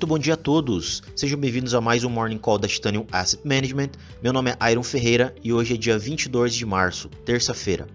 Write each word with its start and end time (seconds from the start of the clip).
Muito 0.00 0.08
bom 0.08 0.18
dia 0.18 0.32
a 0.32 0.36
todos. 0.38 1.02
Sejam 1.14 1.38
bem-vindos 1.38 1.74
a 1.74 1.80
mais 1.82 2.04
um 2.04 2.08
Morning 2.08 2.38
Call 2.38 2.56
da 2.56 2.66
Titanium 2.66 3.06
Asset 3.12 3.46
Management. 3.46 3.90
Meu 4.22 4.32
nome 4.32 4.50
é 4.50 4.72
Iron 4.72 4.82
Ferreira 4.82 5.34
e 5.44 5.52
hoje 5.52 5.74
é 5.74 5.76
dia 5.76 5.98
22 5.98 6.54
de 6.54 6.64
março, 6.64 7.10
terça-feira. 7.22 7.86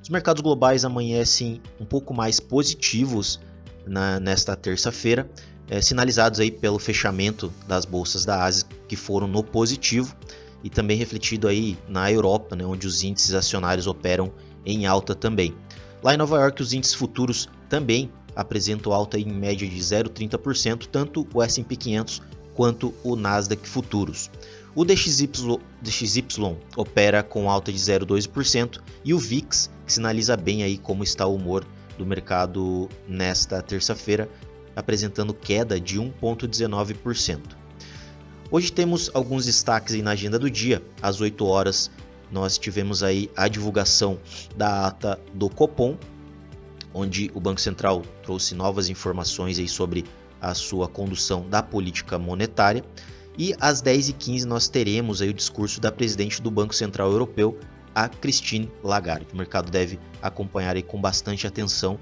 Os 0.00 0.08
mercados 0.08 0.42
globais 0.42 0.84
amanhecem 0.84 1.60
um 1.80 1.84
pouco 1.84 2.14
mais 2.14 2.38
positivos 2.38 3.40
na, 3.84 4.20
nesta 4.20 4.54
terça-feira, 4.54 5.28
é, 5.68 5.82
sinalizados 5.82 6.38
aí 6.38 6.52
pelo 6.52 6.78
fechamento 6.78 7.52
das 7.66 7.84
bolsas 7.84 8.24
da 8.24 8.44
Ásia 8.44 8.64
que 8.86 8.94
foram 8.94 9.26
no 9.26 9.42
positivo 9.42 10.14
e 10.62 10.70
também 10.70 10.96
refletido 10.96 11.48
aí 11.48 11.76
na 11.88 12.12
Europa, 12.12 12.54
né, 12.54 12.64
onde 12.64 12.86
os 12.86 13.02
índices 13.02 13.34
acionários 13.34 13.88
operam 13.88 14.32
em 14.64 14.86
alta 14.86 15.16
também. 15.16 15.52
Lá 16.00 16.14
em 16.14 16.16
Nova 16.16 16.38
York, 16.38 16.62
os 16.62 16.72
índices 16.72 16.94
futuros 16.94 17.48
também 17.68 18.08
apresentam 18.34 18.92
alta 18.92 19.18
em 19.18 19.26
média 19.26 19.68
de 19.68 19.78
0,30%, 19.78 20.86
tanto 20.86 21.26
o 21.32 21.42
S&P 21.42 21.76
500 21.76 22.22
quanto 22.54 22.94
o 23.02 23.16
Nasdaq 23.16 23.66
Futuros. 23.68 24.30
O 24.74 24.84
DXY, 24.84 25.28
DXY 25.82 26.56
opera 26.76 27.22
com 27.22 27.50
alta 27.50 27.72
de 27.72 27.78
0,2% 27.78 28.80
e 29.04 29.12
o 29.12 29.18
VIX 29.18 29.70
sinaliza 29.86 30.36
bem 30.36 30.62
aí 30.62 30.78
como 30.78 31.02
está 31.02 31.26
o 31.26 31.34
humor 31.34 31.66
do 31.98 32.06
mercado 32.06 32.88
nesta 33.08 33.60
terça-feira, 33.60 34.28
apresentando 34.76 35.34
queda 35.34 35.80
de 35.80 35.98
1,19%. 35.98 37.40
Hoje 38.50 38.72
temos 38.72 39.10
alguns 39.14 39.46
destaques 39.46 39.94
na 40.02 40.12
agenda 40.12 40.38
do 40.38 40.50
dia. 40.50 40.82
Às 41.02 41.20
8 41.20 41.44
horas 41.44 41.90
nós 42.30 42.58
tivemos 42.58 43.02
aí 43.02 43.30
a 43.36 43.48
divulgação 43.48 44.18
da 44.56 44.86
ata 44.86 45.20
do 45.34 45.48
Copom, 45.48 45.96
onde 46.92 47.30
o 47.34 47.40
Banco 47.40 47.60
Central 47.60 48.02
trouxe 48.22 48.54
novas 48.54 48.88
informações 48.88 49.58
aí 49.58 49.68
sobre 49.68 50.04
a 50.40 50.54
sua 50.54 50.88
condução 50.88 51.48
da 51.48 51.62
política 51.62 52.18
monetária. 52.18 52.84
E 53.38 53.54
às 53.60 53.82
10h15 53.82 54.44
nós 54.44 54.68
teremos 54.68 55.22
aí 55.22 55.30
o 55.30 55.34
discurso 55.34 55.80
da 55.80 55.92
presidente 55.92 56.42
do 56.42 56.50
Banco 56.50 56.74
Central 56.74 57.10
Europeu, 57.10 57.58
a 57.94 58.08
Christine 58.08 58.70
Lagarde. 58.82 59.26
O 59.32 59.36
mercado 59.36 59.70
deve 59.70 59.98
acompanhar 60.22 60.76
aí 60.76 60.82
com 60.82 61.00
bastante 61.00 61.46
atenção 61.46 61.98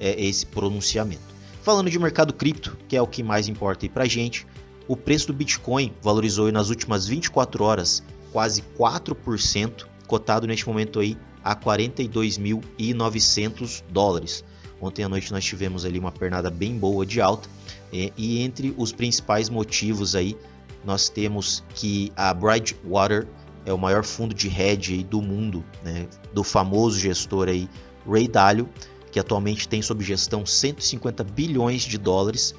é, 0.00 0.20
esse 0.20 0.46
pronunciamento. 0.46 1.34
Falando 1.62 1.90
de 1.90 1.98
mercado 1.98 2.32
cripto, 2.32 2.76
que 2.88 2.96
é 2.96 3.02
o 3.02 3.06
que 3.06 3.22
mais 3.22 3.48
importa 3.48 3.84
aí 3.84 3.88
pra 3.88 4.06
gente, 4.06 4.46
o 4.86 4.96
preço 4.96 5.28
do 5.28 5.32
Bitcoin 5.32 5.92
valorizou 6.00 6.50
nas 6.52 6.70
últimas 6.70 7.06
24 7.06 7.64
horas 7.64 8.02
quase 8.32 8.62
4%, 8.78 9.86
cotado 10.06 10.46
neste 10.46 10.66
momento 10.66 11.00
aí 11.00 11.16
a 11.46 11.54
42.900 11.54 13.84
dólares. 13.88 14.44
Ontem 14.80 15.04
à 15.04 15.08
noite 15.08 15.32
nós 15.32 15.44
tivemos 15.44 15.84
ali 15.84 15.96
uma 15.96 16.10
pernada 16.10 16.50
bem 16.50 16.76
boa 16.76 17.06
de 17.06 17.20
alta 17.20 17.48
é, 17.92 18.10
e 18.16 18.40
entre 18.40 18.74
os 18.76 18.90
principais 18.90 19.48
motivos 19.48 20.16
aí 20.16 20.36
nós 20.84 21.08
temos 21.08 21.62
que 21.72 22.12
a 22.16 22.34
Brightwater 22.34 23.28
é 23.64 23.72
o 23.72 23.78
maior 23.78 24.02
fundo 24.02 24.34
de 24.34 24.48
hedge 24.48 25.04
do 25.04 25.22
mundo, 25.22 25.64
né, 25.84 26.08
do 26.34 26.42
famoso 26.42 26.98
gestor 26.98 27.46
aí 27.48 27.68
Ray 28.08 28.26
Dalio, 28.26 28.68
que 29.12 29.20
atualmente 29.20 29.68
tem 29.68 29.80
sob 29.80 30.02
gestão 30.04 30.44
150 30.44 31.22
bilhões 31.22 31.82
de 31.82 31.96
dólares, 31.96 32.56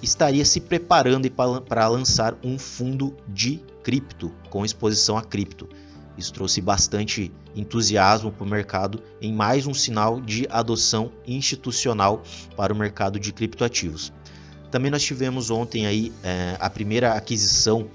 estaria 0.00 0.44
se 0.44 0.60
preparando 0.60 1.28
para 1.28 1.88
lançar 1.88 2.38
um 2.42 2.56
fundo 2.56 3.16
de 3.26 3.60
cripto 3.82 4.30
com 4.48 4.64
exposição 4.64 5.18
a 5.18 5.22
cripto. 5.22 5.68
Isso 6.16 6.32
trouxe 6.32 6.60
bastante 6.60 7.30
entusiasmo 7.54 8.32
para 8.32 8.44
o 8.44 8.48
mercado 8.48 9.02
em 9.20 9.32
mais 9.32 9.66
um 9.66 9.74
sinal 9.74 10.20
de 10.20 10.46
adoção 10.50 11.12
institucional 11.26 12.22
para 12.56 12.72
o 12.72 12.76
mercado 12.76 13.20
de 13.20 13.32
criptoativos. 13.32 14.12
Também 14.70 14.90
nós 14.90 15.02
tivemos 15.02 15.50
ontem 15.50 15.86
aí 15.86 16.12
é, 16.22 16.56
a 16.58 16.70
primeira 16.70 17.12
aquisição 17.12 17.88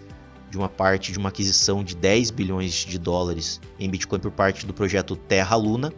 de 0.49 0.57
uma 0.57 0.69
parte 0.69 1.11
de 1.11 1.17
uma 1.17 1.29
aquisição 1.29 1.83
de 1.83 1.95
10 1.95 2.29
bilhões 2.31 2.73
de 2.73 2.99
dólares 2.99 3.59
em 3.79 3.89
Bitcoin 3.89 4.19
por 4.19 4.31
parte 4.31 4.65
do 4.65 4.73
projeto 4.73 5.15
Terra 5.15 5.55
Luna, 5.55 5.93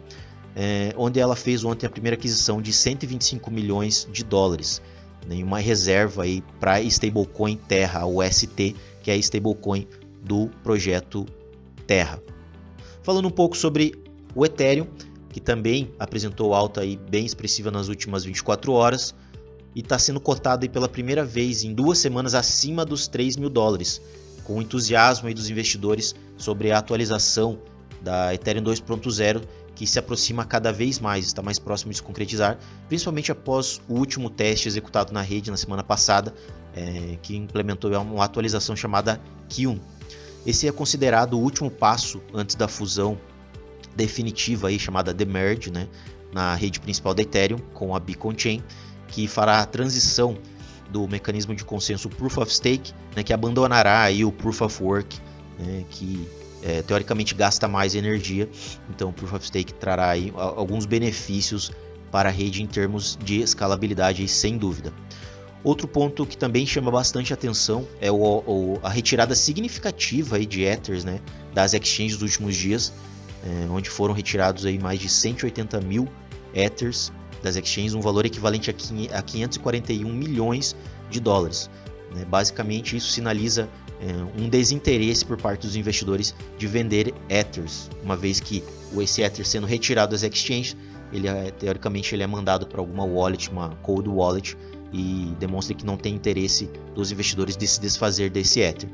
é, 0.54 0.94
onde 0.96 1.18
ela 1.18 1.34
fez 1.34 1.64
ontem 1.64 1.86
a 1.86 1.90
primeira 1.90 2.16
aquisição 2.16 2.62
de 2.62 2.72
125 2.72 3.50
milhões 3.50 4.08
de 4.12 4.22
dólares, 4.22 4.80
né, 5.26 5.42
uma 5.42 5.58
reserva 5.58 6.22
aí 6.22 6.42
para 6.60 6.80
stablecoin 6.82 7.56
Terra, 7.56 8.06
o 8.06 8.22
ST, 8.22 8.76
que 9.02 9.10
é 9.10 9.14
a 9.14 9.16
stablecoin 9.16 9.88
do 10.22 10.48
projeto 10.62 11.26
Terra. 11.86 12.22
Falando 13.02 13.28
um 13.28 13.30
pouco 13.30 13.56
sobre 13.56 13.94
o 14.34 14.44
Ethereum, 14.44 14.86
que 15.30 15.40
também 15.40 15.90
apresentou 15.98 16.54
alta 16.54 16.80
aí 16.80 16.96
bem 17.10 17.26
expressiva 17.26 17.70
nas 17.70 17.88
últimas 17.88 18.24
24 18.24 18.72
horas 18.72 19.14
e 19.74 19.80
está 19.80 19.98
sendo 19.98 20.20
cotado 20.20 20.64
aí 20.64 20.68
pela 20.68 20.88
primeira 20.88 21.24
vez 21.24 21.64
em 21.64 21.74
duas 21.74 21.98
semanas 21.98 22.34
acima 22.34 22.84
dos 22.84 23.08
3 23.08 23.36
mil 23.36 23.50
dólares, 23.50 24.00
com 24.44 24.58
o 24.58 24.62
entusiasmo 24.62 25.26
aí 25.28 25.34
dos 25.34 25.50
investidores 25.50 26.14
sobre 26.36 26.70
a 26.70 26.78
atualização 26.78 27.58
da 28.00 28.34
Ethereum 28.34 28.62
2.0 28.62 29.42
que 29.74 29.86
se 29.86 29.98
aproxima 29.98 30.44
cada 30.44 30.72
vez 30.72 31.00
mais, 31.00 31.26
está 31.26 31.42
mais 31.42 31.58
próximo 31.58 31.90
de 31.90 31.96
se 31.96 32.02
concretizar, 32.02 32.58
principalmente 32.88 33.32
após 33.32 33.80
o 33.88 33.94
último 33.94 34.30
teste 34.30 34.68
executado 34.68 35.12
na 35.12 35.20
rede 35.20 35.50
na 35.50 35.56
semana 35.56 35.82
passada, 35.82 36.32
é, 36.74 37.18
que 37.22 37.36
implementou 37.36 37.90
uma 38.00 38.24
atualização 38.24 38.76
chamada 38.76 39.20
Q1. 39.48 39.80
Esse 40.46 40.68
é 40.68 40.72
considerado 40.72 41.34
o 41.34 41.40
último 41.40 41.70
passo 41.70 42.20
antes 42.32 42.54
da 42.54 42.68
fusão 42.68 43.18
definitiva 43.96 44.68
aí, 44.68 44.78
chamada 44.78 45.14
The 45.14 45.24
Merge, 45.24 45.70
né, 45.70 45.88
na 46.32 46.54
rede 46.54 46.80
principal 46.80 47.14
da 47.14 47.22
Ethereum 47.22 47.58
com 47.72 47.94
a 47.94 48.00
Beacon 48.00 48.34
Chain, 48.36 48.62
que 49.08 49.26
fará 49.28 49.60
a 49.60 49.66
transição 49.66 50.36
do 50.90 51.08
mecanismo 51.08 51.54
de 51.54 51.64
consenso 51.64 52.08
Proof 52.08 52.38
of 52.38 52.52
Stake, 52.52 52.92
né, 53.16 53.22
que 53.22 53.32
abandonará 53.32 54.02
aí 54.02 54.24
o 54.24 54.32
Proof 54.32 54.62
of 54.62 54.82
Work, 54.82 55.18
né, 55.58 55.84
que 55.90 56.28
é, 56.62 56.82
teoricamente 56.82 57.34
gasta 57.34 57.68
mais 57.68 57.94
energia. 57.94 58.48
Então, 58.90 59.10
o 59.10 59.12
Proof 59.12 59.34
of 59.34 59.46
Stake 59.46 59.72
trará 59.74 60.10
aí 60.10 60.32
alguns 60.34 60.86
benefícios 60.86 61.70
para 62.10 62.28
a 62.28 62.32
rede 62.32 62.62
em 62.62 62.66
termos 62.66 63.18
de 63.22 63.40
escalabilidade, 63.40 64.26
sem 64.28 64.56
dúvida. 64.56 64.92
Outro 65.64 65.88
ponto 65.88 66.26
que 66.26 66.36
também 66.36 66.66
chama 66.66 66.90
bastante 66.90 67.32
atenção 67.32 67.88
é 67.98 68.12
o, 68.12 68.16
o, 68.16 68.78
a 68.82 68.90
retirada 68.90 69.34
significativa 69.34 70.36
aí 70.36 70.44
de 70.44 70.62
Ethers 70.62 71.04
né, 71.04 71.20
das 71.54 71.72
exchanges 71.72 72.18
dos 72.18 72.32
últimos 72.32 72.54
dias, 72.54 72.92
é, 73.42 73.66
onde 73.70 73.88
foram 73.88 74.12
retirados 74.12 74.66
aí 74.66 74.78
mais 74.78 75.00
de 75.00 75.08
180 75.08 75.80
mil 75.80 76.06
Ethers 76.54 77.10
das 77.42 77.56
exchanges, 77.56 77.94
um 77.94 78.00
valor 78.00 78.26
equivalente 78.26 78.70
a 78.70 79.22
541 79.22 80.12
milhões 80.12 80.76
de 81.08 81.18
dólares. 81.18 81.70
Né. 82.14 82.26
Basicamente, 82.26 82.96
isso 82.96 83.10
sinaliza 83.10 83.66
é, 84.00 84.42
um 84.42 84.50
desinteresse 84.50 85.24
por 85.24 85.38
parte 85.38 85.66
dos 85.66 85.76
investidores 85.76 86.34
de 86.58 86.66
vender 86.66 87.14
Ethers, 87.30 87.88
uma 88.02 88.16
vez 88.16 88.38
que 88.38 88.62
esse 88.98 89.22
Ether 89.22 89.46
sendo 89.46 89.66
retirado 89.66 90.12
das 90.12 90.22
exchanges, 90.22 90.76
ele 91.12 91.26
é, 91.26 91.50
teoricamente 91.50 92.14
ele 92.14 92.22
é 92.22 92.26
mandado 92.26 92.66
para 92.66 92.80
alguma 92.80 93.04
wallet, 93.04 93.50
uma 93.50 93.70
cold 93.82 94.08
wallet, 94.08 94.56
e 94.94 95.34
demonstra 95.40 95.74
que 95.74 95.84
não 95.84 95.96
tem 95.96 96.14
interesse 96.14 96.70
dos 96.94 97.10
investidores 97.10 97.56
de 97.56 97.66
se 97.66 97.80
desfazer 97.80 98.30
desse 98.30 98.60
Ether. 98.60 98.88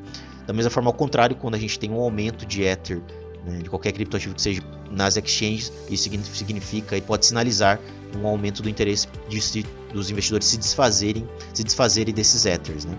Da 0.46 0.52
mesma 0.52 0.70
forma, 0.70 0.88
ao 0.88 0.94
contrário, 0.94 1.36
quando 1.36 1.54
a 1.54 1.58
gente 1.58 1.78
tem 1.78 1.90
um 1.90 2.00
aumento 2.00 2.46
de 2.46 2.62
Ether, 2.62 3.02
né, 3.44 3.58
de 3.58 3.68
qualquer 3.68 3.92
criptoativo 3.92 4.34
que 4.34 4.40
seja 4.40 4.62
nas 4.90 5.16
exchanges, 5.18 5.70
isso 5.90 6.08
significa 6.32 6.96
e 6.96 7.02
pode 7.02 7.26
sinalizar 7.26 7.78
um 8.18 8.26
aumento 8.26 8.62
do 8.62 8.68
interesse 8.68 9.06
de 9.28 9.64
dos 9.92 10.10
investidores 10.10 10.46
se 10.46 10.56
desfazerem, 10.56 11.28
se 11.52 11.62
desfazerem 11.62 12.14
desses 12.14 12.46
Ethers. 12.46 12.84
Né. 12.84 12.96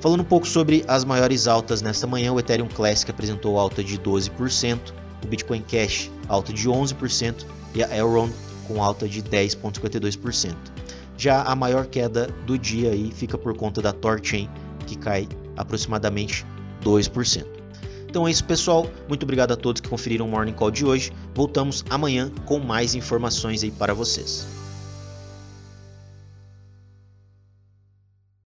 Falando 0.00 0.20
um 0.20 0.24
pouco 0.24 0.46
sobre 0.46 0.82
as 0.88 1.04
maiores 1.04 1.46
altas 1.46 1.82
nesta 1.82 2.06
manhã, 2.06 2.32
o 2.32 2.40
Ethereum 2.40 2.68
Classic 2.68 3.10
apresentou 3.10 3.58
alta 3.58 3.84
de 3.84 3.98
12%, 3.98 4.78
o 5.22 5.26
Bitcoin 5.26 5.62
Cash 5.62 6.10
alta 6.28 6.52
de 6.52 6.68
11% 6.68 7.44
e 7.74 7.84
a 7.84 7.96
Elrond 7.96 8.32
com 8.66 8.82
alta 8.82 9.08
de 9.08 9.22
10,52%. 9.22 10.54
Já 11.20 11.42
a 11.42 11.54
maior 11.54 11.86
queda 11.86 12.28
do 12.46 12.56
dia 12.56 12.92
aí 12.92 13.12
fica 13.14 13.36
por 13.36 13.54
conta 13.54 13.82
da 13.82 13.92
Torchain, 13.92 14.48
que 14.86 14.96
cai 14.96 15.28
aproximadamente 15.54 16.46
2%. 16.82 17.44
Então 18.08 18.26
é 18.26 18.30
isso, 18.30 18.42
pessoal. 18.42 18.86
Muito 19.06 19.24
obrigado 19.24 19.52
a 19.52 19.56
todos 19.56 19.82
que 19.82 19.88
conferiram 19.90 20.24
o 20.24 20.30
Morning 20.30 20.54
Call 20.54 20.70
de 20.70 20.86
hoje. 20.86 21.12
Voltamos 21.34 21.84
amanhã 21.90 22.32
com 22.46 22.58
mais 22.58 22.94
informações 22.94 23.62
aí 23.62 23.70
para 23.70 23.92
vocês. 23.92 24.59